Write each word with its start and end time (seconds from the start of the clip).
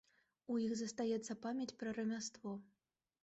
У 0.53 0.55
іх 0.67 0.71
застаецца 0.79 1.37
памяць 1.45 1.77
пра 1.83 1.93
рамяство. 1.99 2.57